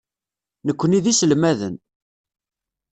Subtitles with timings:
[0.67, 1.75] Nekkni d iselmaden.